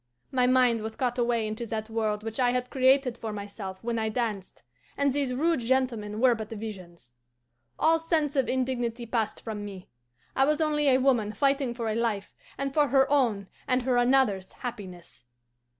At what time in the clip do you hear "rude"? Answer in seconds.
5.31-5.59